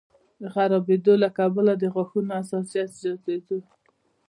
خرابېدو 0.53 1.13
له 1.23 1.29
کبله 1.37 1.73
د 1.77 1.83
غاښونو 1.93 2.31
حساسیت 2.39 2.89
زیاتېدو 3.01 3.57